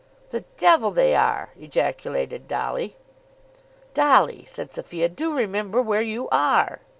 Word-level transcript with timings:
"The 0.31 0.39
d 0.57 0.91
they 0.95 1.13
are!" 1.13 1.51
ejaculated 1.55 2.47
Dolly. 2.47 2.97
"Dolly!" 3.93 4.45
said 4.45 4.71
Sophia, 4.71 5.07
"do 5.07 5.31
remember 5.35 5.79
where 5.79 6.01
you 6.01 6.27
are." 6.29 6.81